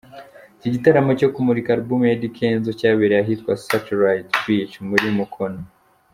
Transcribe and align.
Iki 0.57 0.69
gitaramo 0.75 1.11
cyo 1.19 1.27
kumurika 1.33 1.69
alubumu 1.75 2.03
ya 2.05 2.13
Eddy 2.15 2.29
Kenzo 2.37 2.69
cyabereye 2.79 3.21
ahitwa 3.23 3.51
Satellite 3.65 4.31
Beach 4.43 4.73
muri 4.89 5.05
Mukono. 5.17 5.61